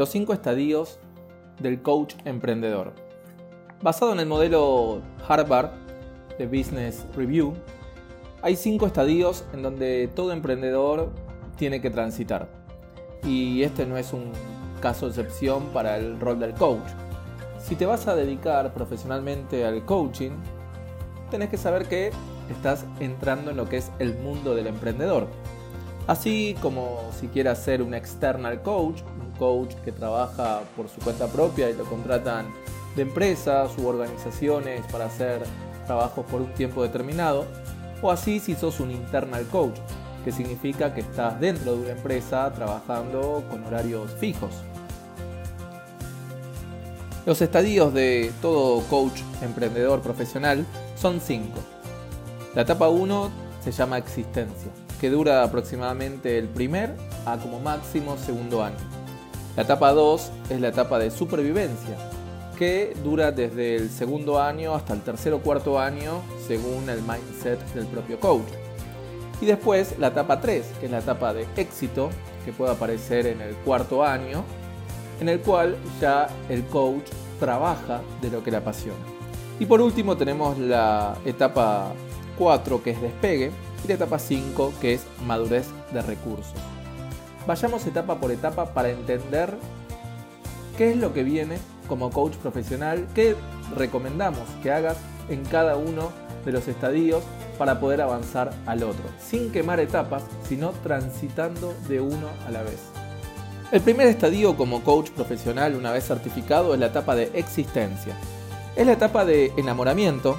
los 0.00 0.08
cinco 0.08 0.32
estadios 0.32 0.98
del 1.58 1.82
coach 1.82 2.14
emprendedor. 2.24 2.94
Basado 3.82 4.14
en 4.14 4.20
el 4.20 4.24
modelo 4.24 5.02
Harvard 5.28 5.72
de 6.38 6.46
Business 6.46 7.04
Review, 7.14 7.52
hay 8.40 8.56
cinco 8.56 8.86
estadios 8.86 9.44
en 9.52 9.60
donde 9.60 10.08
todo 10.14 10.32
emprendedor 10.32 11.10
tiene 11.58 11.82
que 11.82 11.90
transitar. 11.90 12.48
Y 13.24 13.62
este 13.62 13.84
no 13.84 13.98
es 13.98 14.14
un 14.14 14.32
caso 14.80 15.06
excepción 15.06 15.66
para 15.66 15.98
el 15.98 16.18
rol 16.18 16.40
del 16.40 16.54
coach. 16.54 16.88
Si 17.62 17.76
te 17.76 17.84
vas 17.84 18.08
a 18.08 18.16
dedicar 18.16 18.72
profesionalmente 18.72 19.66
al 19.66 19.84
coaching, 19.84 20.30
tenés 21.30 21.50
que 21.50 21.58
saber 21.58 21.86
que 21.86 22.10
estás 22.48 22.86
entrando 23.00 23.50
en 23.50 23.58
lo 23.58 23.68
que 23.68 23.76
es 23.76 23.92
el 23.98 24.16
mundo 24.16 24.54
del 24.54 24.68
emprendedor. 24.68 25.26
Así 26.06 26.56
como 26.62 27.02
si 27.20 27.28
quieres 27.28 27.58
ser 27.58 27.82
un 27.82 27.92
external 27.92 28.62
coach, 28.62 29.02
coach 29.40 29.74
que 29.84 29.90
trabaja 29.90 30.60
por 30.76 30.88
su 30.88 31.00
cuenta 31.00 31.26
propia 31.26 31.68
y 31.70 31.74
lo 31.74 31.84
contratan 31.84 32.46
de 32.94 33.02
empresas 33.02 33.72
u 33.78 33.88
organizaciones 33.88 34.82
para 34.92 35.06
hacer 35.06 35.42
trabajos 35.86 36.24
por 36.26 36.42
un 36.42 36.52
tiempo 36.54 36.82
determinado, 36.82 37.46
o 38.02 38.12
así 38.12 38.38
si 38.38 38.54
sos 38.54 38.78
un 38.78 38.90
internal 38.92 39.44
coach, 39.46 39.78
que 40.24 40.30
significa 40.30 40.94
que 40.94 41.00
estás 41.00 41.40
dentro 41.40 41.72
de 41.72 41.82
una 41.82 41.92
empresa 41.92 42.52
trabajando 42.52 43.42
con 43.50 43.64
horarios 43.64 44.12
fijos. 44.20 44.52
Los 47.26 47.40
estadios 47.42 47.92
de 47.92 48.32
todo 48.40 48.82
coach 48.88 49.20
emprendedor 49.42 50.00
profesional 50.00 50.64
son 50.96 51.20
cinco. 51.20 51.58
La 52.54 52.62
etapa 52.62 52.88
1 52.88 53.30
se 53.62 53.72
llama 53.72 53.98
existencia, 53.98 54.70
que 55.00 55.10
dura 55.10 55.42
aproximadamente 55.42 56.38
el 56.38 56.48
primer 56.48 56.94
a 57.26 57.36
como 57.36 57.60
máximo 57.60 58.16
segundo 58.16 58.62
año. 58.62 58.99
La 59.56 59.64
etapa 59.64 59.92
2 59.92 60.30
es 60.50 60.60
la 60.60 60.68
etapa 60.68 60.98
de 60.98 61.10
supervivencia, 61.10 61.96
que 62.56 62.94
dura 63.02 63.32
desde 63.32 63.74
el 63.74 63.90
segundo 63.90 64.40
año 64.40 64.74
hasta 64.74 64.94
el 64.94 65.00
tercer 65.00 65.32
o 65.32 65.40
cuarto 65.40 65.80
año 65.80 66.22
según 66.46 66.88
el 66.88 67.02
mindset 67.02 67.58
del 67.74 67.86
propio 67.86 68.20
coach. 68.20 68.46
Y 69.40 69.46
después 69.46 69.98
la 69.98 70.08
etapa 70.08 70.40
3, 70.40 70.64
que 70.78 70.86
es 70.86 70.92
la 70.92 70.98
etapa 70.98 71.34
de 71.34 71.46
éxito, 71.56 72.10
que 72.44 72.52
puede 72.52 72.72
aparecer 72.72 73.26
en 73.26 73.40
el 73.40 73.54
cuarto 73.56 74.04
año 74.04 74.44
en 75.20 75.28
el 75.28 75.40
cual 75.40 75.76
ya 76.00 76.28
el 76.48 76.64
coach 76.66 77.10
trabaja 77.38 78.00
de 78.22 78.30
lo 78.30 78.42
que 78.42 78.50
le 78.50 78.58
apasiona. 78.58 78.98
Y 79.58 79.66
por 79.66 79.80
último 79.80 80.16
tenemos 80.16 80.58
la 80.58 81.16
etapa 81.24 81.92
4 82.38 82.82
que 82.82 82.90
es 82.90 83.02
despegue 83.02 83.50
y 83.84 83.88
la 83.88 83.94
etapa 83.94 84.18
5 84.18 84.74
que 84.80 84.94
es 84.94 85.06
madurez 85.26 85.66
de 85.92 86.02
recursos. 86.02 86.54
Vayamos 87.46 87.86
etapa 87.86 88.20
por 88.20 88.30
etapa 88.30 88.74
para 88.74 88.90
entender 88.90 89.56
qué 90.76 90.90
es 90.90 90.96
lo 90.96 91.12
que 91.12 91.24
viene 91.24 91.58
como 91.88 92.10
coach 92.10 92.36
profesional, 92.36 93.06
qué 93.14 93.36
recomendamos 93.76 94.48
que 94.62 94.70
hagas 94.70 94.96
en 95.28 95.44
cada 95.44 95.76
uno 95.76 96.10
de 96.44 96.52
los 96.52 96.68
estadios 96.68 97.22
para 97.58 97.80
poder 97.80 98.00
avanzar 98.00 98.52
al 98.66 98.82
otro, 98.82 99.04
sin 99.20 99.52
quemar 99.52 99.80
etapas, 99.80 100.22
sino 100.48 100.70
transitando 100.82 101.74
de 101.88 102.00
uno 102.00 102.28
a 102.46 102.50
la 102.50 102.62
vez. 102.62 102.80
El 103.72 103.82
primer 103.82 104.08
estadio 104.08 104.56
como 104.56 104.82
coach 104.82 105.10
profesional 105.10 105.76
una 105.76 105.92
vez 105.92 106.04
certificado 106.04 106.74
es 106.74 106.80
la 106.80 106.86
etapa 106.86 107.14
de 107.14 107.30
existencia. 107.34 108.14
Es 108.74 108.86
la 108.86 108.94
etapa 108.94 109.24
de 109.24 109.52
enamoramiento, 109.56 110.38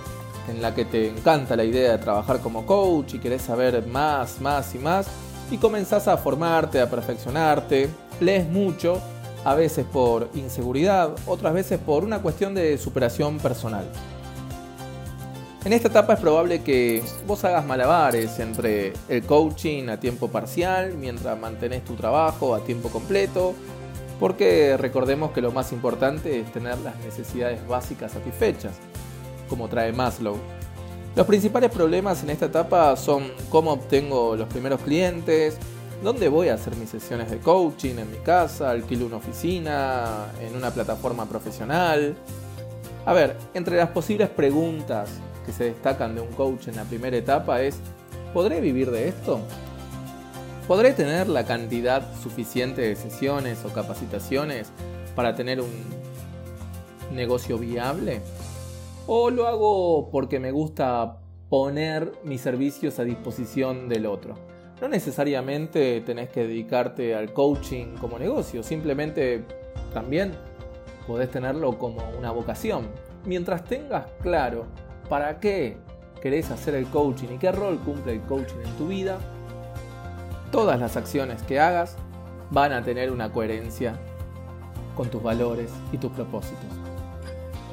en 0.49 0.61
la 0.61 0.73
que 0.73 0.85
te 0.85 1.07
encanta 1.07 1.55
la 1.55 1.63
idea 1.63 1.91
de 1.91 1.97
trabajar 1.97 2.39
como 2.39 2.65
coach 2.65 3.13
y 3.13 3.19
querés 3.19 3.43
saber 3.43 3.85
más, 3.87 4.41
más 4.41 4.73
y 4.75 4.79
más, 4.79 5.07
y 5.51 5.57
comenzás 5.57 6.07
a 6.07 6.17
formarte, 6.17 6.79
a 6.79 6.89
perfeccionarte, 6.89 7.89
lees 8.21 8.47
mucho, 8.47 8.99
a 9.43 9.53
veces 9.53 9.85
por 9.85 10.29
inseguridad, 10.33 11.11
otras 11.27 11.53
veces 11.53 11.77
por 11.77 12.03
una 12.03 12.21
cuestión 12.21 12.55
de 12.55 12.77
superación 12.77 13.37
personal. 13.37 13.85
En 15.65 15.73
esta 15.73 15.89
etapa 15.89 16.13
es 16.13 16.19
probable 16.19 16.61
que 16.63 17.03
vos 17.27 17.43
hagas 17.43 17.65
malabares 17.65 18.39
entre 18.39 18.93
el 19.09 19.23
coaching 19.23 19.89
a 19.89 19.99
tiempo 19.99 20.29
parcial 20.29 20.95
mientras 20.97 21.37
mantenés 21.37 21.83
tu 21.85 21.95
trabajo 21.95 22.55
a 22.55 22.63
tiempo 22.63 22.89
completo, 22.89 23.53
porque 24.19 24.77
recordemos 24.77 25.31
que 25.31 25.41
lo 25.41 25.51
más 25.51 25.71
importante 25.71 26.39
es 26.39 26.51
tener 26.51 26.79
las 26.79 26.97
necesidades 26.99 27.67
básicas 27.67 28.13
satisfechas, 28.13 28.73
como 29.49 29.67
trae 29.67 29.91
Maslow. 29.91 30.37
Los 31.13 31.27
principales 31.27 31.69
problemas 31.71 32.23
en 32.23 32.29
esta 32.29 32.45
etapa 32.45 32.95
son 32.95 33.33
cómo 33.49 33.73
obtengo 33.73 34.37
los 34.37 34.47
primeros 34.47 34.79
clientes, 34.79 35.57
dónde 36.01 36.29
voy 36.29 36.47
a 36.47 36.53
hacer 36.53 36.73
mis 36.77 36.89
sesiones 36.89 37.29
de 37.29 37.39
coaching, 37.39 37.95
en 37.97 38.09
mi 38.09 38.17
casa, 38.17 38.69
alquilo 38.69 39.07
una 39.07 39.17
oficina, 39.17 40.27
en 40.39 40.55
una 40.55 40.71
plataforma 40.71 41.25
profesional. 41.25 42.15
A 43.05 43.11
ver, 43.11 43.35
entre 43.53 43.75
las 43.75 43.89
posibles 43.89 44.29
preguntas 44.29 45.09
que 45.45 45.51
se 45.51 45.65
destacan 45.65 46.15
de 46.15 46.21
un 46.21 46.29
coach 46.29 46.69
en 46.69 46.77
la 46.77 46.85
primera 46.85 47.17
etapa 47.17 47.61
es, 47.61 47.75
¿podré 48.33 48.61
vivir 48.61 48.89
de 48.89 49.09
esto? 49.09 49.41
¿Podré 50.65 50.93
tener 50.93 51.27
la 51.27 51.45
cantidad 51.45 52.03
suficiente 52.23 52.81
de 52.83 52.95
sesiones 52.95 53.65
o 53.65 53.73
capacitaciones 53.73 54.69
para 55.13 55.35
tener 55.35 55.59
un 55.59 55.71
negocio 57.13 57.57
viable? 57.57 58.21
¿O 59.07 59.31
lo 59.31 59.47
hago 59.47 60.09
porque 60.11 60.39
me 60.39 60.51
gusta 60.51 61.17
poner 61.49 62.11
mis 62.23 62.39
servicios 62.41 62.99
a 62.99 63.03
disposición 63.03 63.89
del 63.89 64.05
otro? 64.05 64.35
No 64.79 64.87
necesariamente 64.87 66.01
tenés 66.01 66.29
que 66.29 66.47
dedicarte 66.47 67.15
al 67.15 67.33
coaching 67.33 67.95
como 67.99 68.19
negocio, 68.19 68.61
simplemente 68.61 69.43
también 69.93 70.33
podés 71.07 71.31
tenerlo 71.31 71.79
como 71.79 72.01
una 72.17 72.31
vocación. 72.31 72.87
Mientras 73.25 73.63
tengas 73.65 74.05
claro 74.21 74.65
para 75.09 75.39
qué 75.39 75.77
querés 76.21 76.51
hacer 76.51 76.75
el 76.75 76.85
coaching 76.85 77.29
y 77.33 77.37
qué 77.37 77.51
rol 77.51 77.79
cumple 77.79 78.13
el 78.13 78.21
coaching 78.21 78.59
en 78.63 78.77
tu 78.77 78.87
vida, 78.87 79.17
todas 80.51 80.79
las 80.79 80.95
acciones 80.95 81.41
que 81.43 81.59
hagas 81.59 81.97
van 82.51 82.71
a 82.71 82.83
tener 82.83 83.11
una 83.11 83.31
coherencia 83.31 83.95
con 84.95 85.09
tus 85.09 85.23
valores 85.23 85.71
y 85.91 85.97
tus 85.97 86.11
propósitos. 86.11 86.80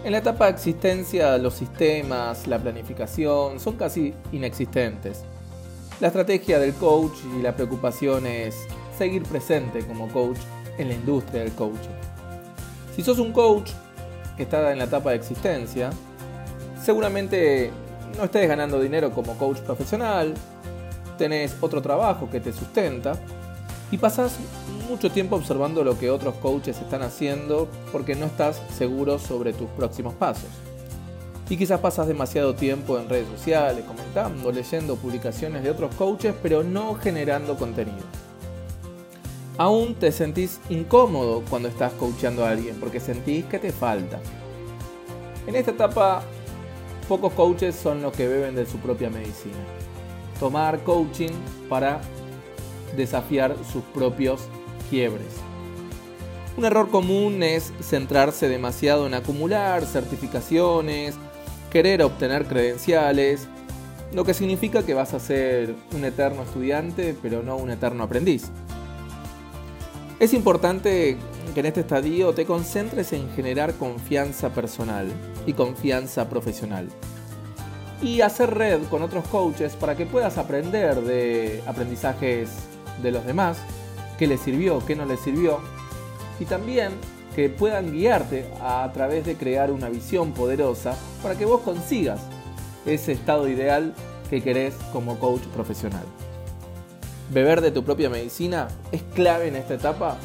En 0.05 0.13
la 0.13 0.19
etapa 0.19 0.45
de 0.47 0.53
existencia, 0.53 1.37
los 1.39 1.55
sistemas, 1.55 2.47
la 2.47 2.59
planificación 2.59 3.59
son 3.59 3.77
casi 3.77 4.15
inexistentes. 4.31 5.25
La 6.01 6.07
estrategia 6.07 6.61
del 6.61 6.73
coach 6.75 7.15
y 7.37 7.43
la 7.43 7.57
preocupación 7.57 8.27
es 8.27 8.55
seguir 8.97 9.25
presente 9.25 9.85
como 9.85 10.09
coach 10.09 10.39
en 10.79 10.89
la 10.89 10.95
industria 10.95 11.43
del 11.43 11.53
coaching. 11.53 11.91
Si 12.95 13.03
sos 13.03 13.19
un 13.19 13.33
coach 13.33 13.73
que 14.37 14.45
está 14.45 14.71
en 14.71 14.79
la 14.79 14.85
etapa 14.85 15.11
de 15.11 15.17
existencia, 15.17 15.91
seguramente 16.81 17.73
no 18.17 18.25
estés 18.25 18.49
ganando 18.49 18.81
dinero 18.81 19.11
como 19.11 19.37
coach 19.37 19.59
profesional, 19.59 20.33
tenés 21.19 21.57
otro 21.61 21.83
trabajo 21.83 22.31
que 22.31 22.39
te 22.39 22.53
sustenta 22.53 23.15
y 23.91 23.99
pasás 23.99 24.39
mucho 24.89 25.11
tiempo 25.11 25.37
observando 25.37 25.85
lo 25.85 25.99
que 25.99 26.11
otros 26.11 26.35
coaches 26.37 26.79
están 26.79 27.03
haciendo 27.03 27.69
porque 27.93 28.15
no 28.15 28.27
estás 28.27 28.63
seguro 28.77 29.19
sobre 29.19 29.53
tus 29.53 29.69
próximos 29.71 30.15
pasos. 30.15 30.51
Y 31.51 31.57
quizás 31.57 31.81
pasas 31.81 32.07
demasiado 32.07 32.55
tiempo 32.55 32.99
en 32.99 33.09
redes 33.09 33.29
sociales, 33.29 33.85
comentando, 33.87 34.53
leyendo 34.53 34.97
publicaciones 34.97 35.63
de 35.63 35.71
otros 35.71 35.95
coaches, 35.95 36.35
pero 36.43 36.63
no 36.63 36.95
generando 36.95 37.57
contenido. 37.57 38.05
Aún 39.57 39.95
te 39.95 40.13
sentís 40.13 40.61
incómodo 40.69 41.43
cuando 41.49 41.69
estás 41.69 41.93
coachando 41.95 42.45
a 42.45 42.51
alguien 42.51 42.77
porque 42.79 43.01
sentís 43.01 43.45
que 43.47 43.59
te 43.59 43.73
falta. 43.73 44.21
En 45.47 45.55
esta 45.57 45.71
etapa 45.71 46.23
Pocos 47.09 47.33
coaches 47.33 47.75
son 47.75 48.03
los 48.03 48.13
que 48.13 48.29
beben 48.29 48.55
de 48.55 48.67
su 48.67 48.77
propia 48.77 49.09
medicina. 49.09 49.57
Tomar 50.39 50.81
coaching 50.81 51.33
para 51.67 52.03
desafiar 52.95 53.57
sus 53.73 53.83
propios 53.83 54.43
quiebres. 54.91 55.35
Un 56.57 56.65
error 56.65 56.89
común 56.89 57.43
es 57.43 57.73
centrarse 57.81 58.49
demasiado 58.49 59.07
en 59.07 59.15
acumular 59.15 59.85
certificaciones, 59.87 61.15
querer 61.71 62.03
obtener 62.03 62.47
credenciales, 62.47 63.47
lo 64.13 64.25
que 64.25 64.35
significa 64.35 64.85
que 64.85 64.95
vas 64.95 65.15
a 65.15 65.21
ser 65.21 65.75
un 65.95 66.05
eterno 66.05 66.43
estudiante, 66.43 67.15
pero 67.23 67.43
no 67.43 67.57
un 67.57 67.71
eterno 67.71 68.05
aprendiz. 68.05 68.51
Es 70.19 70.35
importante 70.35 71.17
que 71.55 71.61
en 71.61 71.67
este 71.67 71.81
estadio 71.81 72.33
te 72.33 72.45
concentres 72.45 73.13
en 73.13 73.31
generar 73.37 73.75
confianza 73.75 74.51
personal 74.51 75.07
y 75.47 75.53
confianza 75.53 76.29
profesional. 76.29 76.89
Y 78.03 78.21
hacer 78.21 78.55
red 78.55 78.81
con 78.91 79.03
otros 79.03 79.27
coaches 79.29 79.77
para 79.77 79.97
que 79.97 80.07
puedas 80.07 80.39
aprender 80.39 81.03
de 81.03 81.63
aprendizajes 81.67 82.49
de 83.03 83.13
los 83.13 83.25
demás, 83.27 83.59
qué 84.19 84.27
les 84.27 84.41
sirvió, 84.41 84.85
qué 84.85 84.97
no 84.97 85.05
les 85.05 85.21
sirvió, 85.21 85.61
y 86.41 86.45
también 86.45 86.93
que 87.35 87.49
puedan 87.49 87.93
guiarte 87.93 88.47
a 88.61 88.91
través 88.93 89.25
de 89.25 89.37
crear 89.37 89.71
una 89.71 89.89
visión 89.89 90.33
poderosa 90.33 90.97
para 91.23 91.37
que 91.37 91.45
vos 91.45 91.61
consigas 91.61 92.21
ese 92.85 93.13
estado 93.13 93.49
ideal 93.49 93.95
que 94.29 94.43
querés 94.43 94.75
como 94.93 95.19
coach 95.19 95.43
profesional. 95.55 96.05
Beber 97.31 97.61
de 97.61 97.71
tu 97.71 97.85
propia 97.85 98.11
medicina 98.11 98.69
es 98.91 99.03
clave 99.15 99.49
en 99.49 99.57
esta 99.57 99.75
etapa 99.75 100.17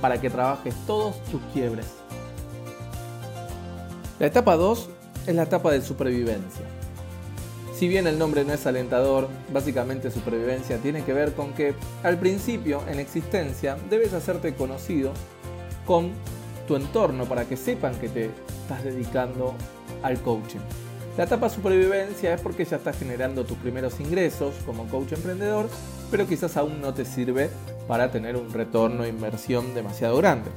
para 0.00 0.20
que 0.20 0.30
trabajes 0.30 0.74
todos 0.86 1.22
tus 1.24 1.40
quiebres. 1.52 1.86
La 4.18 4.26
etapa 4.26 4.56
2 4.56 4.88
es 5.26 5.34
la 5.34 5.44
etapa 5.44 5.72
de 5.72 5.80
supervivencia. 5.80 6.66
Si 7.74 7.88
bien 7.88 8.06
el 8.06 8.18
nombre 8.18 8.44
no 8.44 8.52
es 8.52 8.66
alentador, 8.66 9.28
básicamente 9.52 10.10
supervivencia 10.10 10.78
tiene 10.78 11.04
que 11.04 11.12
ver 11.12 11.32
con 11.32 11.52
que 11.52 11.74
al 12.02 12.18
principio 12.18 12.82
en 12.88 13.00
existencia 13.00 13.76
debes 13.90 14.12
hacerte 14.12 14.54
conocido 14.54 15.12
con 15.86 16.12
tu 16.68 16.76
entorno 16.76 17.24
para 17.24 17.44
que 17.46 17.56
sepan 17.56 17.94
que 17.96 18.08
te 18.08 18.30
estás 18.62 18.84
dedicando 18.84 19.54
al 20.02 20.20
coaching. 20.20 20.60
La 21.16 21.24
etapa 21.24 21.48
supervivencia 21.48 22.34
es 22.34 22.40
porque 22.40 22.64
ya 22.64 22.76
estás 22.76 22.98
generando 22.98 23.44
tus 23.44 23.58
primeros 23.58 24.00
ingresos 24.00 24.54
como 24.64 24.86
coach 24.86 25.12
emprendedor, 25.12 25.68
pero 26.10 26.26
quizás 26.26 26.56
aún 26.56 26.80
no 26.80 26.94
te 26.94 27.04
sirve 27.04 27.50
para 27.88 28.10
tener 28.10 28.36
un 28.36 28.52
retorno 28.52 29.02
de 29.02 29.08
inversión 29.08 29.74
demasiado 29.74 30.16
grande. 30.18 30.50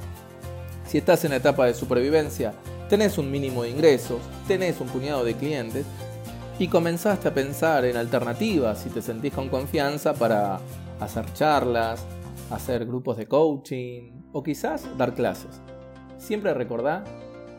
Si 0.86 0.98
estás 0.98 1.24
en 1.24 1.30
la 1.30 1.36
etapa 1.36 1.66
de 1.66 1.74
supervivencia, 1.74 2.54
tenés 2.88 3.18
un 3.18 3.30
mínimo 3.30 3.64
de 3.64 3.70
ingresos, 3.70 4.20
tenés 4.46 4.80
un 4.80 4.86
puñado 4.86 5.24
de 5.24 5.34
clientes 5.34 5.84
y 6.58 6.68
comenzaste 6.68 7.28
a 7.28 7.34
pensar 7.34 7.84
en 7.84 7.96
alternativas 7.96 8.78
si 8.78 8.90
te 8.90 9.02
sentís 9.02 9.34
con 9.34 9.48
confianza 9.48 10.14
para 10.14 10.58
hacer 11.00 11.30
charlas, 11.34 12.02
hacer 12.50 12.86
grupos 12.86 13.18
de 13.18 13.26
coaching 13.26 14.12
o 14.32 14.42
quizás 14.42 14.86
dar 14.96 15.12
clases. 15.14 15.60
Siempre 16.16 16.54
recordá 16.54 17.04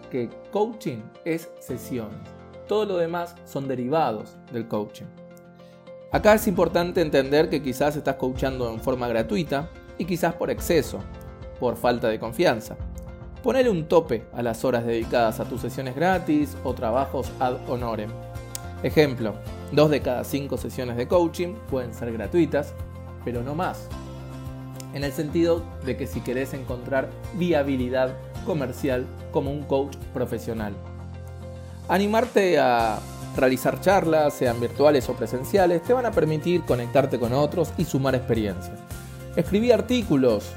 que 0.09 0.29
coaching 0.51 1.03
es 1.25 1.49
sesiones. 1.59 2.17
Todo 2.67 2.85
lo 2.85 2.97
demás 2.97 3.35
son 3.45 3.67
derivados 3.67 4.35
del 4.51 4.67
coaching. 4.67 5.05
Acá 6.11 6.33
es 6.33 6.47
importante 6.47 7.01
entender 7.01 7.49
que 7.49 7.61
quizás 7.61 7.95
estás 7.95 8.15
coachando 8.15 8.71
en 8.71 8.79
forma 8.79 9.07
gratuita 9.07 9.69
y 9.97 10.05
quizás 10.05 10.33
por 10.33 10.49
exceso, 10.49 10.99
por 11.59 11.75
falta 11.75 12.07
de 12.07 12.19
confianza. 12.19 12.77
Ponele 13.43 13.69
un 13.69 13.87
tope 13.87 14.25
a 14.33 14.41
las 14.41 14.65
horas 14.65 14.85
dedicadas 14.85 15.39
a 15.39 15.45
tus 15.45 15.61
sesiones 15.61 15.95
gratis 15.95 16.57
o 16.63 16.73
trabajos 16.73 17.31
ad 17.39 17.57
honorem. 17.69 18.09
Ejemplo, 18.83 19.33
dos 19.71 19.89
de 19.89 20.01
cada 20.01 20.23
cinco 20.23 20.57
sesiones 20.57 20.97
de 20.97 21.07
coaching 21.07 21.55
pueden 21.69 21.93
ser 21.93 22.11
gratuitas, 22.13 22.73
pero 23.25 23.41
no 23.43 23.55
más. 23.55 23.87
En 24.93 25.03
el 25.03 25.11
sentido 25.11 25.63
de 25.85 25.97
que 25.97 26.07
si 26.07 26.21
querés 26.21 26.53
encontrar 26.53 27.09
viabilidad 27.33 28.15
comercial 28.45 29.05
como 29.31 29.51
un 29.51 29.63
coach 29.63 29.95
profesional. 30.13 30.73
Animarte 31.89 32.59
a 32.59 32.99
realizar 33.35 33.81
charlas, 33.81 34.33
sean 34.33 34.59
virtuales 34.59 35.09
o 35.09 35.13
presenciales, 35.13 35.83
te 35.83 35.93
van 35.93 36.05
a 36.05 36.11
permitir 36.11 36.63
conectarte 36.63 37.19
con 37.19 37.33
otros 37.33 37.71
y 37.77 37.85
sumar 37.85 38.15
experiencias. 38.15 38.79
Escribí 39.35 39.71
artículos, 39.71 40.51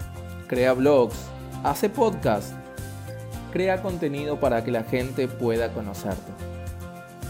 crea 0.46 0.72
blogs, 0.72 1.16
hace 1.62 1.90
podcasts, 1.90 2.54
crea 3.52 3.82
contenido 3.82 4.40
para 4.40 4.64
que 4.64 4.70
la 4.70 4.84
gente 4.84 5.28
pueda 5.28 5.72
conocerte. 5.72 6.49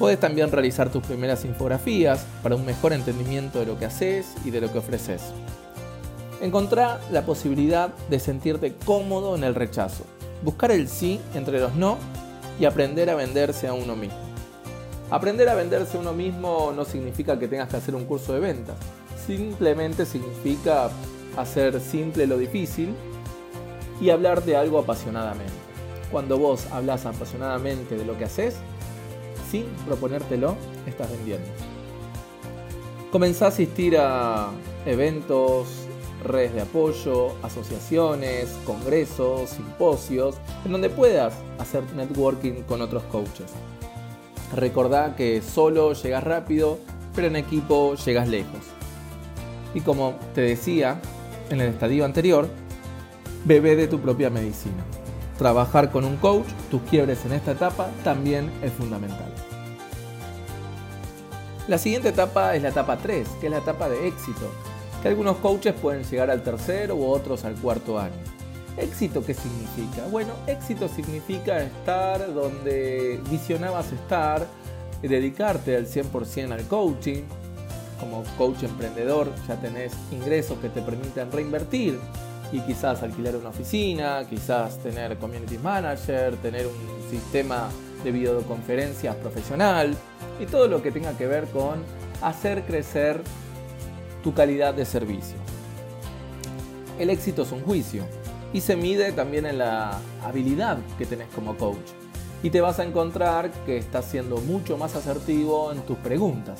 Puedes 0.00 0.18
también 0.18 0.50
realizar 0.50 0.90
tus 0.90 1.02
primeras 1.02 1.44
infografías 1.44 2.24
para 2.42 2.56
un 2.56 2.64
mejor 2.64 2.94
entendimiento 2.94 3.60
de 3.60 3.66
lo 3.66 3.78
que 3.78 3.84
haces 3.84 4.32
y 4.46 4.50
de 4.50 4.62
lo 4.62 4.72
que 4.72 4.78
ofreces. 4.78 5.20
Encontrá 6.40 6.98
la 7.12 7.26
posibilidad 7.26 7.90
de 8.08 8.18
sentirte 8.18 8.74
cómodo 8.86 9.36
en 9.36 9.44
el 9.44 9.54
rechazo, 9.54 10.04
buscar 10.42 10.70
el 10.70 10.88
sí 10.88 11.20
entre 11.34 11.60
los 11.60 11.74
no 11.74 11.98
y 12.58 12.64
aprender 12.64 13.10
a 13.10 13.14
venderse 13.14 13.68
a 13.68 13.74
uno 13.74 13.94
mismo. 13.94 14.16
Aprender 15.10 15.50
a 15.50 15.54
venderse 15.54 15.98
a 15.98 16.00
uno 16.00 16.14
mismo 16.14 16.72
no 16.74 16.86
significa 16.86 17.38
que 17.38 17.46
tengas 17.46 17.68
que 17.68 17.76
hacer 17.76 17.94
un 17.94 18.06
curso 18.06 18.32
de 18.32 18.40
ventas, 18.40 18.76
simplemente 19.26 20.06
significa 20.06 20.88
hacer 21.36 21.78
simple 21.78 22.26
lo 22.26 22.38
difícil 22.38 22.94
y 24.00 24.08
hablar 24.08 24.42
de 24.44 24.56
algo 24.56 24.78
apasionadamente. 24.78 25.52
Cuando 26.10 26.38
vos 26.38 26.64
hablas 26.72 27.04
apasionadamente 27.04 27.98
de 27.98 28.06
lo 28.06 28.16
que 28.16 28.24
haces, 28.24 28.56
sin 29.50 29.64
proponértelo, 29.86 30.56
estás 30.86 31.10
vendiendo. 31.10 31.48
Comenzá 33.10 33.46
a 33.46 33.48
asistir 33.48 33.96
a 33.98 34.50
eventos, 34.86 35.66
redes 36.24 36.54
de 36.54 36.60
apoyo, 36.60 37.34
asociaciones, 37.42 38.56
congresos, 38.64 39.50
simposios, 39.50 40.36
en 40.64 40.72
donde 40.72 40.90
puedas 40.90 41.34
hacer 41.58 41.82
networking 41.96 42.62
con 42.62 42.82
otros 42.82 43.02
coaches. 43.04 43.52
Recordá 44.54 45.16
que 45.16 45.42
solo 45.42 45.92
llegas 45.92 46.24
rápido, 46.24 46.78
pero 47.14 47.28
en 47.28 47.36
equipo 47.36 47.94
llegas 47.94 48.28
lejos. 48.28 48.60
Y 49.74 49.80
como 49.80 50.14
te 50.34 50.42
decía 50.42 51.00
en 51.50 51.60
el 51.60 51.70
estadio 51.70 52.04
anterior, 52.04 52.48
bebé 53.44 53.76
de 53.76 53.88
tu 53.88 54.00
propia 54.00 54.30
medicina. 54.30 54.84
Trabajar 55.40 55.90
con 55.90 56.04
un 56.04 56.18
coach, 56.18 56.44
tus 56.70 56.82
quiebres 56.82 57.24
en 57.24 57.32
esta 57.32 57.52
etapa 57.52 57.88
también 58.04 58.50
es 58.62 58.70
fundamental. 58.74 59.32
La 61.66 61.78
siguiente 61.78 62.10
etapa 62.10 62.54
es 62.54 62.62
la 62.62 62.68
etapa 62.68 62.98
3, 62.98 63.26
que 63.40 63.46
es 63.46 63.50
la 63.50 63.60
etapa 63.60 63.88
de 63.88 64.06
éxito, 64.06 64.52
que 65.00 65.08
algunos 65.08 65.38
coaches 65.38 65.72
pueden 65.72 66.04
llegar 66.04 66.30
al 66.30 66.42
tercero 66.42 66.94
u 66.94 67.06
otros 67.06 67.46
al 67.46 67.54
cuarto 67.54 67.98
año. 67.98 68.22
¿Éxito 68.76 69.24
qué 69.24 69.32
significa? 69.32 70.06
Bueno, 70.10 70.34
éxito 70.46 70.88
significa 70.88 71.62
estar 71.62 72.34
donde 72.34 73.18
visionabas 73.30 73.90
estar, 73.92 74.46
dedicarte 75.00 75.74
al 75.74 75.86
100% 75.86 76.52
al 76.52 76.64
coaching. 76.64 77.22
Como 77.98 78.24
coach 78.36 78.64
emprendedor 78.64 79.32
ya 79.48 79.58
tenés 79.58 79.94
ingresos 80.12 80.58
que 80.58 80.68
te 80.68 80.82
permiten 80.82 81.32
reinvertir 81.32 81.98
y 82.52 82.60
quizás 82.60 83.02
alquilar 83.02 83.36
una 83.36 83.50
oficina, 83.50 84.24
quizás 84.28 84.78
tener 84.78 85.16
community 85.18 85.58
manager, 85.58 86.36
tener 86.36 86.66
un 86.66 87.10
sistema 87.10 87.68
de 88.02 88.10
videoconferencias 88.10 89.14
profesional 89.16 89.96
y 90.40 90.46
todo 90.46 90.68
lo 90.68 90.82
que 90.82 90.90
tenga 90.90 91.16
que 91.16 91.26
ver 91.26 91.46
con 91.46 91.82
hacer 92.22 92.64
crecer 92.64 93.22
tu 94.22 94.34
calidad 94.34 94.74
de 94.74 94.84
servicio. 94.84 95.36
El 96.98 97.10
éxito 97.10 97.42
es 97.42 97.52
un 97.52 97.62
juicio 97.62 98.04
y 98.52 98.60
se 98.60 98.76
mide 98.76 99.12
también 99.12 99.46
en 99.46 99.58
la 99.58 99.98
habilidad 100.22 100.78
que 100.98 101.06
tenés 101.06 101.28
como 101.34 101.56
coach. 101.56 101.78
Y 102.42 102.50
te 102.50 102.60
vas 102.60 102.78
a 102.78 102.84
encontrar 102.84 103.50
que 103.66 103.76
estás 103.76 104.06
siendo 104.06 104.38
mucho 104.38 104.76
más 104.76 104.96
asertivo 104.96 105.72
en 105.72 105.80
tus 105.82 105.98
preguntas. 105.98 106.58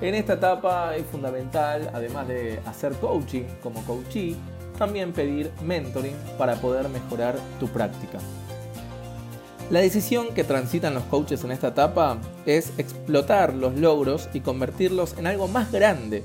En 0.00 0.14
esta 0.14 0.32
etapa 0.34 0.96
es 0.96 1.06
fundamental, 1.06 1.90
además 1.94 2.26
de 2.28 2.60
hacer 2.66 2.92
coaching 2.94 3.44
como 3.62 3.84
coachee, 3.84 4.36
también 4.78 5.12
pedir 5.12 5.50
mentoring 5.62 6.16
para 6.38 6.56
poder 6.56 6.88
mejorar 6.88 7.36
tu 7.60 7.68
práctica. 7.68 8.18
La 9.70 9.80
decisión 9.80 10.34
que 10.34 10.44
transitan 10.44 10.94
los 10.94 11.04
coaches 11.04 11.44
en 11.44 11.52
esta 11.52 11.68
etapa 11.68 12.18
es 12.46 12.72
explotar 12.78 13.54
los 13.54 13.74
logros 13.76 14.28
y 14.32 14.40
convertirlos 14.40 15.16
en 15.18 15.26
algo 15.26 15.48
más 15.48 15.72
grande 15.72 16.24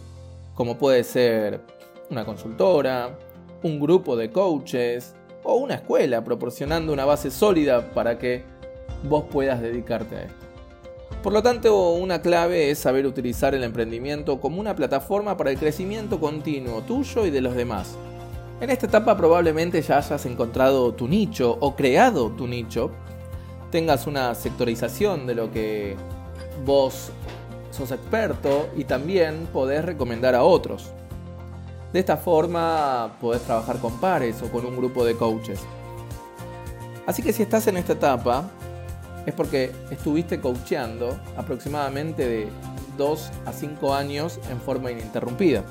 como 0.57 0.79
puede 0.79 1.03
ser 1.03 1.61
una 2.09 2.25
consultora, 2.25 3.15
un 3.61 3.79
grupo 3.79 4.17
de 4.17 4.31
coaches 4.31 5.13
o 5.43 5.53
una 5.53 5.75
escuela 5.75 6.23
proporcionando 6.23 6.91
una 6.91 7.05
base 7.05 7.29
sólida 7.29 7.91
para 7.93 8.17
que 8.17 8.43
vos 9.03 9.25
puedas 9.31 9.61
dedicarte 9.61 10.15
a 10.15 10.23
esto. 10.23 10.45
Por 11.21 11.31
lo 11.31 11.43
tanto, 11.43 11.91
una 11.91 12.23
clave 12.23 12.71
es 12.71 12.79
saber 12.79 13.05
utilizar 13.05 13.53
el 13.53 13.63
emprendimiento 13.63 14.41
como 14.41 14.59
una 14.59 14.75
plataforma 14.75 15.37
para 15.37 15.51
el 15.51 15.59
crecimiento 15.59 16.19
continuo 16.19 16.81
tuyo 16.81 17.27
y 17.27 17.29
de 17.29 17.41
los 17.41 17.55
demás. 17.55 17.95
En 18.59 18.71
esta 18.71 18.87
etapa 18.87 19.15
probablemente 19.15 19.79
ya 19.83 19.99
hayas 19.99 20.25
encontrado 20.25 20.91
tu 20.95 21.07
nicho 21.07 21.57
o 21.59 21.75
creado 21.75 22.31
tu 22.31 22.47
nicho, 22.47 22.89
tengas 23.69 24.07
una 24.07 24.33
sectorización 24.33 25.27
de 25.27 25.35
lo 25.35 25.51
que 25.51 25.95
vos 26.65 27.11
sos 27.69 27.91
experto 27.91 28.69
y 28.75 28.85
también 28.85 29.47
podés 29.53 29.85
recomendar 29.85 30.33
a 30.33 30.43
otros. 30.43 30.91
De 31.93 31.99
esta 31.99 32.17
forma 32.17 33.15
podés 33.21 33.43
trabajar 33.43 33.77
con 33.77 33.99
pares 33.99 34.41
o 34.41 34.51
con 34.51 34.65
un 34.65 34.75
grupo 34.75 35.05
de 35.05 35.15
coaches. 35.15 35.59
Así 37.05 37.21
que 37.21 37.33
si 37.33 37.43
estás 37.43 37.67
en 37.67 37.77
esta 37.77 37.93
etapa, 37.93 38.49
es 39.27 39.35
porque 39.35 39.71
estuviste 39.91 40.41
coacheando 40.41 41.15
aproximadamente 41.37 42.27
de 42.27 42.47
2 42.97 43.31
a 43.45 43.53
5 43.53 43.93
años 43.93 44.39
en 44.49 44.59
forma 44.59 44.91
ininterrumpida. 44.91 45.63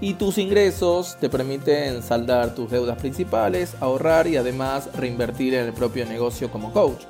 Y 0.00 0.14
tus 0.14 0.38
ingresos 0.38 1.16
te 1.20 1.30
permiten 1.30 2.02
saldar 2.02 2.54
tus 2.54 2.70
deudas 2.70 2.98
principales, 2.98 3.74
ahorrar 3.80 4.26
y 4.26 4.36
además 4.36 4.90
reinvertir 4.94 5.54
en 5.54 5.66
el 5.66 5.72
propio 5.72 6.04
negocio 6.04 6.50
como 6.50 6.72
coach 6.72 7.02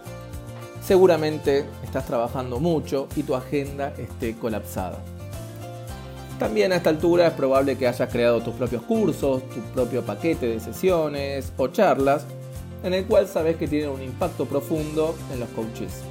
seguramente 0.87 1.65
estás 1.83 2.07
trabajando 2.07 2.61
mucho 2.61 3.09
y 3.17 3.25
tu 3.25 3.35
agenda 3.35 3.93
esté 3.99 4.37
colapsada. 4.37 5.03
También 6.39 6.73
a 6.73 6.77
esta 6.77 6.91
altura 6.91 7.27
es 7.27 7.33
probable 7.33 7.77
que 7.77 7.89
hayas 7.89 8.09
creado 8.09 8.41
tus 8.41 8.55
propios 8.55 8.83
cursos, 8.83 9.43
tu 9.49 9.61
propio 9.75 10.03
paquete 10.03 10.47
de 10.47 10.61
sesiones 10.61 11.53
o 11.57 11.69
charlas, 11.69 12.25
en 12.85 12.95
el 12.95 13.05
cual 13.07 13.27
sabes 13.27 13.57
que 13.57 13.67
tienen 13.67 13.89
un 13.89 14.03
impacto 14.03 14.45
profundo 14.45 15.17
en 15.33 15.41
los 15.41 15.49
coaches. 15.49 16.03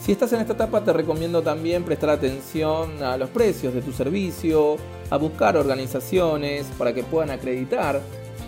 Si 0.00 0.12
estás 0.12 0.32
en 0.32 0.40
esta 0.40 0.54
etapa 0.54 0.82
te 0.82 0.94
recomiendo 0.94 1.42
también 1.42 1.84
prestar 1.84 2.10
atención 2.10 3.02
a 3.02 3.18
los 3.18 3.28
precios 3.28 3.74
de 3.74 3.82
tu 3.82 3.92
servicio, 3.92 4.76
a 5.10 5.16
buscar 5.16 5.56
organizaciones 5.56 6.66
para 6.78 6.92
que 6.92 7.02
puedan 7.02 7.30
acreditar 7.30 8.00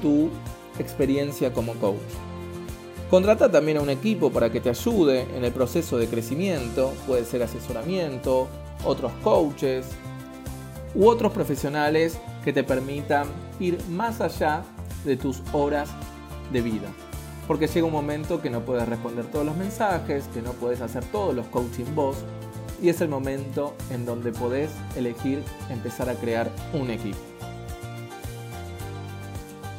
tu 0.03 0.31
experiencia 0.79 1.53
como 1.53 1.75
coach. 1.75 1.99
Contrata 3.11 3.51
también 3.51 3.79
a 3.79 3.81
un 3.81 3.91
equipo 3.91 4.31
para 4.31 4.53
que 4.53 4.61
te 4.61 4.69
ayude 4.69 5.23
en 5.35 5.45
el 5.45 5.53
proceso 5.53 5.97
de 5.97 6.09
crecimiento, 6.09 6.93
puede 7.07 7.25
ser 7.25 7.43
asesoramiento, 7.43 8.49
otros 8.85 9.13
coaches 9.23 9.87
u 10.95 11.07
otros 11.07 11.33
profesionales 11.33 12.19
que 12.45 12.53
te 12.53 12.65
permitan 12.65 13.27
ir 13.61 13.79
más 13.89 14.21
allá 14.21 14.63
de 15.05 15.17
tus 15.17 15.43
horas 15.53 15.89
de 16.53 16.61
vida. 16.61 16.89
Porque 17.47 17.67
llega 17.67 17.87
un 17.87 17.93
momento 17.93 18.43
que 18.43 18.51
no 18.51 18.61
puedes 18.61 18.87
responder 18.87 19.25
todos 19.27 19.47
los 19.47 19.57
mensajes, 19.57 20.29
que 20.35 20.43
no 20.43 20.53
puedes 20.53 20.83
hacer 20.83 21.03
todos 21.07 21.35
los 21.35 21.47
coaching 21.47 21.95
vos, 21.95 22.19
y 22.81 22.89
es 22.89 23.01
el 23.01 23.09
momento 23.09 23.75
en 23.91 24.07
donde 24.07 24.33
podés 24.33 24.71
elegir 24.97 25.43
empezar 25.71 26.09
a 26.09 26.15
crear 26.15 26.51
un 26.73 26.91
equipo. 26.91 27.19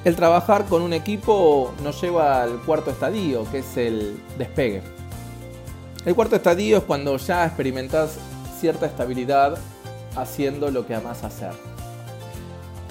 El 0.05 0.15
trabajar 0.15 0.65
con 0.65 0.81
un 0.81 0.93
equipo 0.93 1.73
nos 1.83 2.01
lleva 2.01 2.41
al 2.41 2.61
cuarto 2.61 2.89
estadio, 2.91 3.45
que 3.51 3.59
es 3.59 3.77
el 3.77 4.21
despegue. 4.37 4.81
El 6.05 6.15
cuarto 6.15 6.37
estadio 6.37 6.77
es 6.77 6.83
cuando 6.83 7.17
ya 7.17 7.45
experimentas 7.45 8.17
cierta 8.59 8.85
estabilidad 8.85 9.57
haciendo 10.15 10.71
lo 10.71 10.87
que 10.87 10.95
amas 10.95 11.23
hacer. 11.23 11.51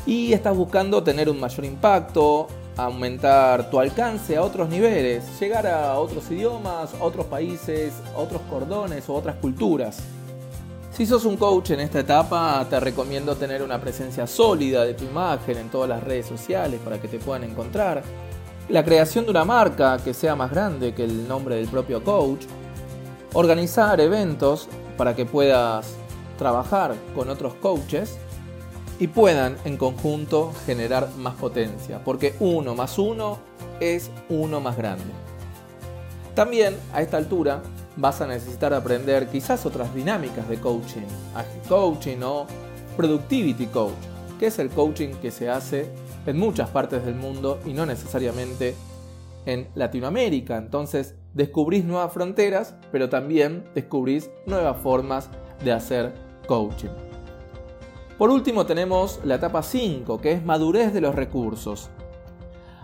Y 0.04 0.32
estás 0.32 0.56
buscando 0.56 1.02
tener 1.02 1.28
un 1.28 1.40
mayor 1.40 1.64
impacto, 1.64 2.48
aumentar 2.78 3.70
tu 3.70 3.80
alcance 3.80 4.36
a 4.36 4.42
otros 4.42 4.68
niveles, 4.68 5.24
llegar 5.40 5.66
a 5.66 5.98
otros 5.98 6.30
idiomas, 6.30 6.94
otros 7.00 7.26
países, 7.26 7.92
otros 8.14 8.40
cordones 8.48 9.08
o 9.08 9.14
otras 9.14 9.34
culturas. 9.36 9.98
Si 10.92 11.04
sos 11.04 11.24
un 11.24 11.36
coach 11.36 11.70
en 11.70 11.80
esta 11.80 12.00
etapa, 12.00 12.64
te 12.70 12.78
recomiendo 12.78 13.34
tener 13.36 13.62
una 13.62 13.80
presencia 13.80 14.28
sólida 14.28 14.84
de 14.84 14.94
tu 14.94 15.04
imagen 15.04 15.58
en 15.58 15.70
todas 15.70 15.88
las 15.88 16.02
redes 16.04 16.26
sociales 16.26 16.80
para 16.84 17.00
que 17.00 17.08
te 17.08 17.18
puedan 17.18 17.44
encontrar. 17.44 18.02
La 18.68 18.84
creación 18.84 19.24
de 19.24 19.32
una 19.32 19.44
marca 19.44 19.98
que 19.98 20.14
sea 20.14 20.36
más 20.36 20.50
grande 20.50 20.94
que 20.94 21.04
el 21.04 21.26
nombre 21.26 21.56
del 21.56 21.66
propio 21.68 22.04
coach. 22.04 22.44
Organizar 23.32 24.00
eventos 24.00 24.68
para 24.96 25.16
que 25.16 25.26
puedas 25.26 25.94
trabajar 26.38 26.94
con 27.14 27.28
otros 27.28 27.54
coaches 27.54 28.18
y 28.98 29.08
puedan 29.08 29.56
en 29.64 29.76
conjunto 29.76 30.52
generar 30.66 31.10
más 31.16 31.34
potencia, 31.34 32.02
porque 32.04 32.34
uno 32.40 32.74
más 32.74 32.98
uno 32.98 33.38
es 33.80 34.10
uno 34.28 34.60
más 34.60 34.76
grande. 34.76 35.04
También 36.34 36.76
a 36.92 37.02
esta 37.02 37.16
altura 37.16 37.62
vas 37.96 38.20
a 38.20 38.26
necesitar 38.26 38.72
aprender 38.72 39.28
quizás 39.28 39.66
otras 39.66 39.94
dinámicas 39.94 40.48
de 40.48 40.58
coaching, 40.60 41.06
agile 41.34 41.62
coaching 41.68 42.18
o 42.22 42.46
productivity 42.96 43.66
coach, 43.66 43.92
que 44.38 44.46
es 44.46 44.58
el 44.58 44.70
coaching 44.70 45.14
que 45.20 45.30
se 45.30 45.48
hace 45.48 45.86
en 46.26 46.38
muchas 46.38 46.70
partes 46.70 47.04
del 47.04 47.14
mundo 47.14 47.60
y 47.64 47.72
no 47.72 47.86
necesariamente 47.86 48.74
en 49.46 49.68
Latinoamérica. 49.74 50.56
Entonces 50.56 51.14
descubrís 51.34 51.84
nuevas 51.84 52.12
fronteras, 52.12 52.74
pero 52.92 53.08
también 53.08 53.64
descubrís 53.74 54.30
nuevas 54.46 54.80
formas 54.80 55.28
de 55.64 55.72
hacer 55.72 56.12
coaching. 56.46 57.07
Por 58.18 58.30
último 58.30 58.66
tenemos 58.66 59.20
la 59.22 59.36
etapa 59.36 59.62
5, 59.62 60.20
que 60.20 60.32
es 60.32 60.44
madurez 60.44 60.92
de 60.92 61.00
los 61.00 61.14
recursos. 61.14 61.88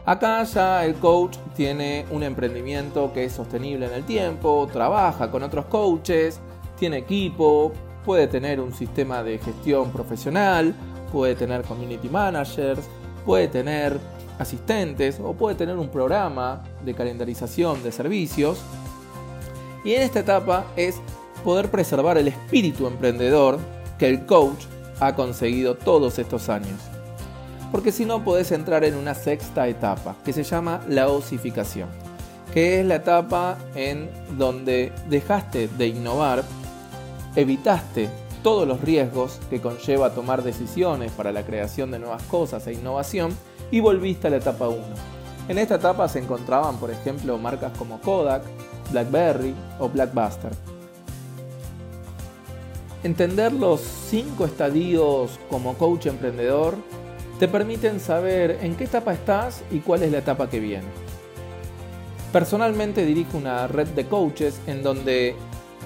Acá 0.06 0.44
ya 0.44 0.84
el 0.84 0.94
coach 0.94 1.38
tiene 1.56 2.06
un 2.12 2.22
emprendimiento 2.22 3.12
que 3.12 3.24
es 3.24 3.32
sostenible 3.32 3.86
en 3.86 3.94
el 3.94 4.04
tiempo, 4.04 4.68
trabaja 4.72 5.32
con 5.32 5.42
otros 5.42 5.64
coaches, 5.64 6.38
tiene 6.78 6.98
equipo, 6.98 7.72
puede 8.04 8.28
tener 8.28 8.60
un 8.60 8.72
sistema 8.72 9.24
de 9.24 9.38
gestión 9.38 9.90
profesional, 9.90 10.72
puede 11.10 11.34
tener 11.34 11.62
community 11.62 12.08
managers, 12.08 12.88
puede 13.26 13.48
tener 13.48 13.98
asistentes 14.38 15.18
o 15.18 15.32
puede 15.32 15.56
tener 15.56 15.76
un 15.76 15.88
programa 15.88 16.62
de 16.84 16.94
calendarización 16.94 17.82
de 17.82 17.90
servicios. 17.90 18.62
Y 19.84 19.94
en 19.94 20.02
esta 20.02 20.20
etapa 20.20 20.66
es 20.76 21.00
poder 21.42 21.72
preservar 21.72 22.18
el 22.18 22.28
espíritu 22.28 22.86
emprendedor 22.86 23.58
que 23.98 24.08
el 24.08 24.26
coach 24.26 24.66
ha 25.00 25.14
conseguido 25.14 25.74
todos 25.74 26.18
estos 26.18 26.48
años 26.48 26.78
porque 27.74 27.90
si 27.90 28.04
no 28.04 28.22
podés 28.22 28.52
entrar 28.52 28.84
en 28.84 28.94
una 28.94 29.16
sexta 29.16 29.66
etapa 29.66 30.14
que 30.24 30.32
se 30.32 30.44
llama 30.44 30.80
la 30.88 31.08
osificación, 31.08 31.88
que 32.52 32.78
es 32.78 32.86
la 32.86 32.94
etapa 32.94 33.58
en 33.74 34.08
donde 34.38 34.92
dejaste 35.08 35.66
de 35.66 35.88
innovar, 35.88 36.44
evitaste 37.34 38.08
todos 38.44 38.68
los 38.68 38.80
riesgos 38.80 39.40
que 39.50 39.60
conlleva 39.60 40.14
tomar 40.14 40.44
decisiones 40.44 41.10
para 41.10 41.32
la 41.32 41.42
creación 41.42 41.90
de 41.90 41.98
nuevas 41.98 42.22
cosas 42.22 42.64
e 42.68 42.74
innovación 42.74 43.36
y 43.72 43.80
volviste 43.80 44.28
a 44.28 44.30
la 44.30 44.36
etapa 44.36 44.68
1. 44.68 44.78
En 45.48 45.58
esta 45.58 45.74
etapa 45.74 46.06
se 46.06 46.20
encontraban, 46.20 46.76
por 46.76 46.92
ejemplo, 46.92 47.38
marcas 47.38 47.76
como 47.76 48.00
Kodak, 48.00 48.44
BlackBerry 48.92 49.52
o 49.80 49.88
Blackbuster. 49.88 50.52
Entender 53.04 53.52
los 53.52 53.82
cinco 53.82 54.46
estadios 54.46 55.38
como 55.50 55.74
coach 55.74 56.06
emprendedor 56.06 56.74
te 57.38 57.48
permiten 57.48 58.00
saber 58.00 58.60
en 58.62 58.76
qué 58.76 58.84
etapa 58.84 59.12
estás 59.12 59.62
y 59.70 59.80
cuál 59.80 60.04
es 60.04 60.10
la 60.10 60.18
etapa 60.18 60.48
que 60.48 60.58
viene. 60.58 60.86
Personalmente 62.32 63.04
dirijo 63.04 63.36
una 63.36 63.66
red 63.66 63.88
de 63.88 64.06
coaches 64.06 64.58
en 64.66 64.82
donde 64.82 65.36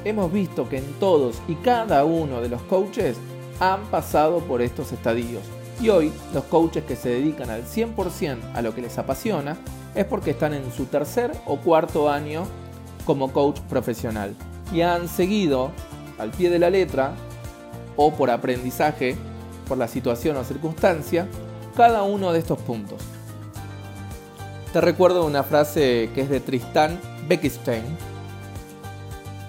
hemos 0.05 0.33
visto 0.33 0.69
que 0.69 0.79
en 0.79 0.93
todos 1.01 1.43
y 1.49 1.57
cada 1.57 2.05
uno 2.05 2.41
de 2.41 2.51
los 2.51 2.63
coaches 2.63 3.17
han 3.59 3.83
pasado 3.87 4.39
por 4.39 4.63
estos 4.63 4.93
estadios. 4.93 5.43
Y 5.81 5.89
hoy 5.89 6.13
los 6.33 6.45
coaches 6.45 6.85
que 6.85 6.95
se 6.95 7.09
dedican 7.09 7.51
al 7.51 7.65
100% 7.65 8.39
a 8.55 8.63
lo 8.63 8.77
que 8.77 8.83
les 8.83 8.97
apasiona 8.97 9.57
es 9.97 10.05
porque 10.05 10.31
están 10.31 10.55
en 10.55 10.71
su 10.71 10.85
tercer 10.85 11.33
o 11.47 11.57
cuarto 11.57 12.09
año 12.09 12.45
como 13.05 13.33
coach 13.33 13.59
profesional 13.63 14.37
y 14.73 14.83
han 14.83 15.09
seguido 15.09 15.73
al 16.19 16.31
pie 16.31 16.51
de 16.51 16.59
la 16.59 16.71
letra 16.71 17.15
o 17.97 18.13
por 18.13 18.31
aprendizaje 18.31 19.17
por 19.67 19.79
la 19.79 19.89
situación 19.89 20.37
o 20.37 20.45
circunstancia 20.45 21.29
cada 21.77 22.03
uno 22.03 22.33
de 22.33 22.41
estos 22.41 22.59
puntos. 22.59 23.01
Te 24.73 24.81
recuerdo 24.81 25.25
una 25.25 25.45
frase 25.45 26.11
que 26.15 26.23
es 26.23 26.29
de 26.29 26.41
Tristan 26.41 27.01
Beckstein, 27.29 27.85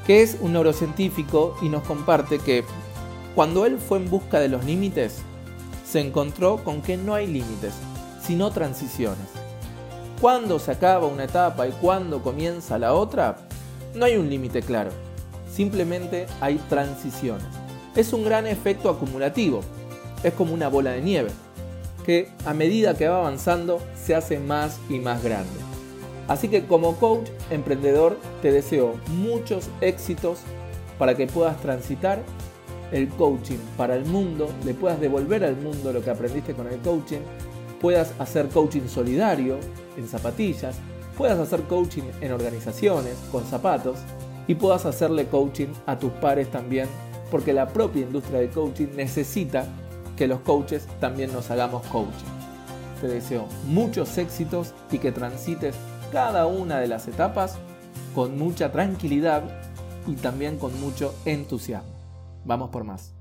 que 0.05 0.21
es 0.21 0.37
un 0.41 0.53
neurocientífico 0.53 1.57
y 1.61 1.69
nos 1.69 1.83
comparte 1.83 2.39
que 2.39 2.63
cuando 3.35 3.65
él 3.65 3.77
fue 3.79 3.99
en 3.99 4.09
busca 4.09 4.39
de 4.39 4.49
los 4.49 4.65
límites, 4.65 5.21
se 5.85 5.99
encontró 5.99 6.63
con 6.63 6.81
que 6.81 6.97
no 6.97 7.15
hay 7.15 7.27
límites, 7.27 7.73
sino 8.21 8.51
transiciones. 8.51 9.27
Cuando 10.21 10.59
se 10.59 10.71
acaba 10.71 11.07
una 11.07 11.23
etapa 11.23 11.67
y 11.67 11.71
cuando 11.71 12.21
comienza 12.21 12.77
la 12.77 12.93
otra, 12.93 13.37
no 13.95 14.05
hay 14.05 14.17
un 14.17 14.29
límite 14.29 14.61
claro, 14.61 14.91
simplemente 15.51 16.27
hay 16.41 16.57
transiciones. 16.69 17.45
Es 17.95 18.13
un 18.13 18.23
gran 18.23 18.47
efecto 18.47 18.89
acumulativo, 18.89 19.61
es 20.23 20.33
como 20.33 20.53
una 20.53 20.69
bola 20.69 20.91
de 20.91 21.01
nieve, 21.01 21.29
que 22.05 22.29
a 22.45 22.53
medida 22.53 22.95
que 22.95 23.07
va 23.07 23.17
avanzando 23.17 23.81
se 23.95 24.15
hace 24.15 24.39
más 24.39 24.79
y 24.89 24.99
más 24.99 25.23
grande. 25.23 25.49
Así 26.27 26.47
que 26.47 26.65
como 26.65 26.95
coach 26.97 27.29
emprendedor 27.49 28.17
te 28.41 28.51
deseo 28.51 28.95
muchos 29.07 29.69
éxitos 29.81 30.39
para 30.99 31.15
que 31.15 31.27
puedas 31.27 31.59
transitar 31.61 32.21
el 32.91 33.07
coaching 33.09 33.57
para 33.77 33.95
el 33.95 34.05
mundo, 34.05 34.49
le 34.63 34.73
puedas 34.73 34.99
devolver 34.99 35.43
al 35.43 35.57
mundo 35.57 35.91
lo 35.91 36.03
que 36.03 36.09
aprendiste 36.09 36.53
con 36.53 36.67
el 36.67 36.79
coaching, 36.79 37.19
puedas 37.81 38.13
hacer 38.19 38.47
coaching 38.49 38.87
solidario 38.87 39.57
en 39.97 40.07
zapatillas, 40.07 40.75
puedas 41.17 41.39
hacer 41.39 41.63
coaching 41.63 42.03
en 42.21 42.31
organizaciones 42.31 43.15
con 43.31 43.45
zapatos 43.45 43.97
y 44.49 44.55
puedas 44.55 44.87
hacerle 44.87 45.27
coaching 45.27 45.67
a 45.85 45.99
tus 45.99 46.11
pares 46.13 46.49
también, 46.49 46.87
porque 47.29 47.53
la 47.53 47.67
propia 47.67 48.01
industria 48.01 48.39
del 48.39 48.49
coaching 48.49 48.87
necesita 48.95 49.67
que 50.17 50.27
los 50.27 50.39
coaches 50.39 50.87
también 50.99 51.31
nos 51.31 51.51
hagamos 51.51 51.85
coaching. 51.85 52.25
Te 52.99 53.07
deseo 53.07 53.45
muchos 53.67 54.17
éxitos 54.17 54.73
y 54.91 54.97
que 54.97 55.11
transites 55.11 55.75
cada 56.11 56.47
una 56.47 56.79
de 56.79 56.87
las 56.87 57.07
etapas 57.07 57.59
con 58.15 58.39
mucha 58.39 58.71
tranquilidad 58.71 59.43
y 60.07 60.15
también 60.15 60.57
con 60.57 60.77
mucho 60.81 61.13
entusiasmo. 61.25 61.93
Vamos 62.43 62.71
por 62.71 62.83
más. 62.83 63.18